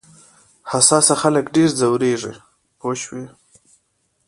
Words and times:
حساس 0.71 1.07
خلک 1.21 1.45
ډېر 1.55 1.69
ځورېږي 1.79 2.33
پوه 2.79 2.95
شوې!. 3.01 3.25